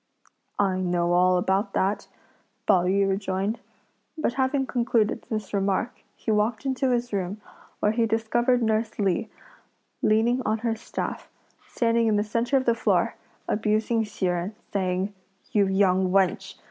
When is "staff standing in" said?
10.75-12.15